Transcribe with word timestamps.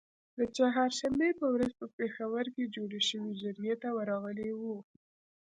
د 0.37 0.39
چهارشنبې 0.57 1.29
په 1.39 1.45
ورځ 1.53 1.71
په 1.79 1.85
پیښور 1.97 2.45
کې 2.55 2.71
جوړی 2.75 3.01
شوې 3.09 3.31
جرګې 3.41 3.75
ته 3.81 3.89
ورغلي 3.97 4.51
وو 4.59 4.77